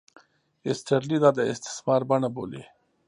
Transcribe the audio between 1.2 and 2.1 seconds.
دا د استثمار